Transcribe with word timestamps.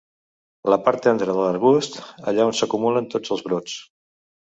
La 0.73 0.77
part 0.85 1.03
tendra 1.07 1.35
de 1.39 1.43
l'arbust, 1.43 1.97
allà 2.31 2.47
on 2.53 2.57
s'acumulen 2.61 3.11
tots 3.13 3.35
els 3.37 3.45
brots. 3.49 3.77